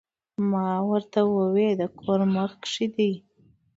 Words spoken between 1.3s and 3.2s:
ووې د کور مخ کښې دې